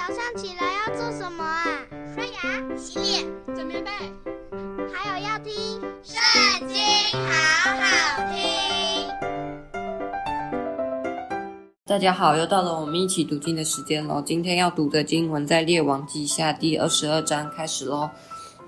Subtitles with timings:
[0.00, 1.62] 早上起来要做什么啊？
[2.14, 3.22] 刷牙、洗脸、
[3.54, 3.90] 整棉被，
[4.90, 5.52] 还有要听
[6.02, 6.78] 《圣经》，
[7.12, 8.40] 好好听。
[11.84, 14.22] 大家好，又到了我们一起读经的时间喽。
[14.24, 18.08] 今天要读的经文在《列王记下》第二十二章开始喽。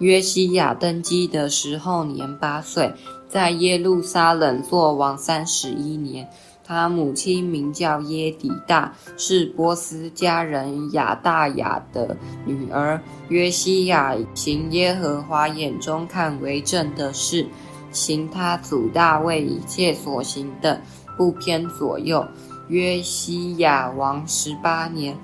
[0.00, 2.92] 约西亚登基的时候年八岁，
[3.26, 6.28] 在耶路撒冷作王三十一年。
[6.72, 12.98] 他母亲名叫耶底大，是波斯家人亚大雅的女儿。
[13.28, 17.46] 约西亚行耶和华眼中看为正的事，
[17.90, 20.80] 行他祖大卫一切所行的，
[21.18, 22.26] 不偏左右。
[22.68, 25.14] 约西亚王十八年，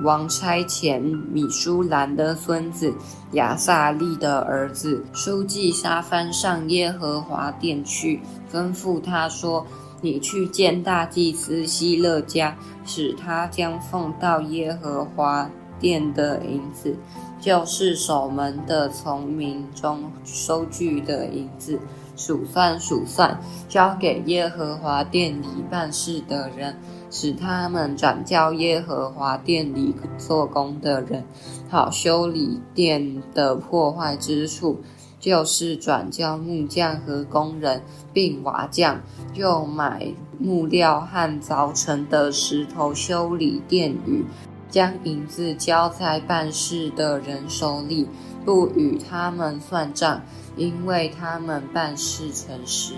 [0.00, 2.92] 王差遣米舒兰的孙子
[3.32, 8.20] 亚撒利的儿子书记沙番上耶和华殿去，
[8.52, 9.64] 吩咐他说。
[10.06, 16.96] 你去见大祭司希勒家，使他将奉到耶和华殿的银子，
[17.40, 21.80] 就是守门的从民中收据的银子，
[22.14, 26.76] 数算数算，交给耶和华殿里办事的人，
[27.10, 31.24] 使他们转交耶和华殿里做工的人，
[31.68, 34.80] 好修理殿的破坏之处。
[35.26, 37.82] 就是转交木匠和工人，
[38.12, 39.00] 并瓦匠，
[39.34, 40.06] 又买
[40.38, 44.24] 木料和凿成的石头修理殿宇，
[44.70, 48.06] 将银子交在办事的人手里，
[48.44, 50.22] 不与他们算账，
[50.56, 52.94] 因为他们办事诚实。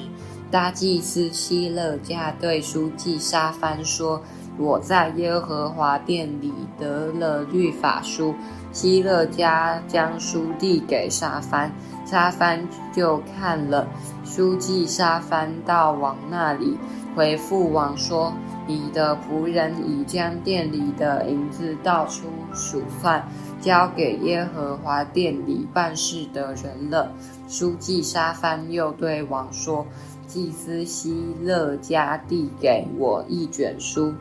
[0.51, 4.23] 大祭司希勒家对书记沙番说
[4.59, 8.35] ：“我在耶和华殿里得了律法书。”
[8.71, 11.73] 希勒家将书递给沙帆。
[12.05, 13.87] 沙帆就看了，
[14.25, 16.77] 书记沙帆到王那里，
[17.17, 18.33] 回复王说
[18.69, 23.27] ：“你的仆人已将殿里的银子倒出数算，
[23.61, 27.11] 交给耶和华殿里办事的人了。”
[27.49, 29.87] 书记沙帆又对王说
[30.27, 34.15] ：“祭司希勒家递给我一卷书。”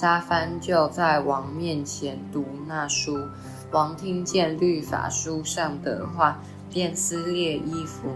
[0.00, 3.18] 沙番就在王面前读那书，
[3.70, 6.38] 王听见律法书上的话。
[6.72, 8.08] 便撕裂衣服，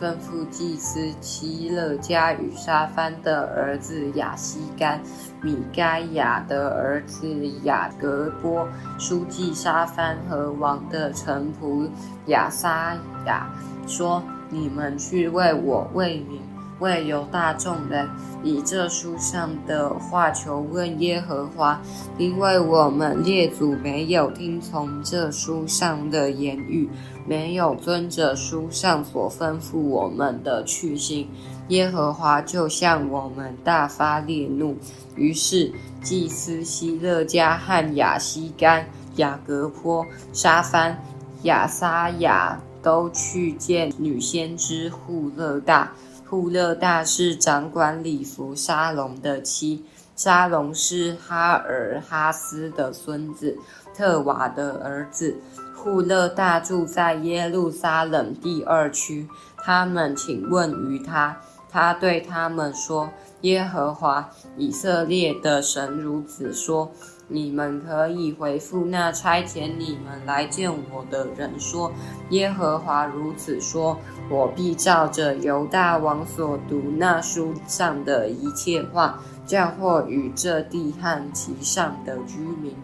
[0.00, 5.00] 吩咐祭司希勒家与沙番的儿子亚西干、
[5.40, 7.28] 米该亚的儿子
[7.62, 8.66] 雅格波、
[8.98, 11.88] 书记沙番和王的臣仆
[12.26, 13.48] 亚撒雅
[13.86, 16.40] 说：“你们去为我为民。”
[16.80, 18.08] 为犹大众人
[18.42, 21.80] 以这书上的话求问耶和华，
[22.18, 26.88] 因为我们列祖没有听从这书上的言语，
[27.26, 31.28] 没有遵着书上所吩咐我们的去行，
[31.68, 34.76] 耶和华就向我们大发烈怒。
[35.16, 35.70] 于是
[36.02, 38.86] 祭司希勒家和亚希干、
[39.16, 40.98] 雅各坡、沙番、
[41.42, 45.92] 亚撒雅都去见女先知户勒大。
[46.30, 53.58] 户勒大是掌管礼服沙龙的妻，沙龙是哈尔哈斯的孙子，
[53.92, 55.34] 特瓦的儿子。
[55.76, 61.36] 酷勒大住在耶路撒冷第二区，他们请问于他，
[61.70, 63.10] 他对他们说
[63.42, 66.90] ：“耶和华以色列的神如此说。”
[67.32, 71.92] 你们可以回复那差遣你们来见我的人说
[72.30, 73.96] ：“耶和华如此说，
[74.28, 82.74] 我必照着犹大王所读那书上的一切话，嫁祸与这地和其上的居民，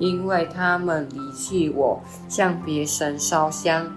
[0.00, 3.88] 因为他们离弃我，向别神烧香，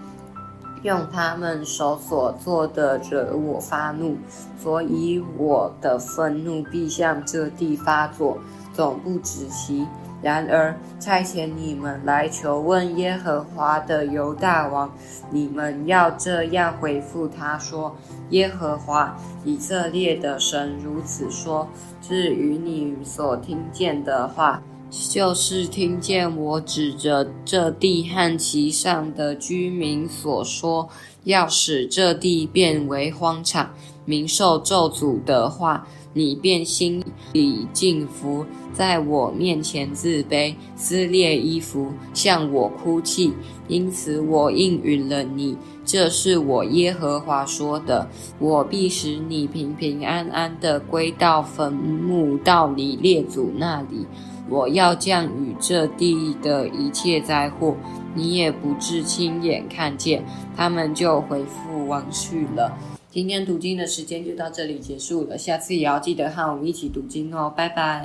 [0.85, 4.15] 用他们手所做的惹我发怒，
[4.57, 8.37] 所以我的愤怒必向这地发作。”
[8.75, 9.87] 总不止息。
[10.21, 14.91] 然而差遣你们来求问耶和华的犹大王，
[15.31, 17.95] 你们要这样回复他说：
[18.31, 21.69] 耶和华以色列的神如此说：
[22.01, 24.61] 至于你所听见的话，
[25.11, 30.89] 就是听见我指着这地和其上的居民所说，
[31.23, 33.73] 要使这地变为荒场，
[34.05, 35.87] 民受咒诅的话。
[36.17, 37.03] 你便心
[37.33, 43.33] 里敬服，在我面前自卑，撕裂衣服，向我哭泣。
[43.67, 45.57] 因此我应允了你。
[45.83, 48.07] 这是我耶和华说的。
[48.39, 54.07] 我必使你平平安安地归到坟墓，到你列祖那里。
[54.47, 57.75] 我要降雨这地的一切灾祸，
[58.13, 60.23] 你也不至亲眼看见。
[60.55, 62.71] 他们就回复王去了。
[63.15, 68.03] 今天读经的时间就到这里结束了，下次也要记得和我们一起读经哦，拜拜。